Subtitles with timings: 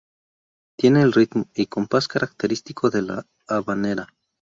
[0.77, 4.07] Tiene el ritmo y compás característico de la habanera.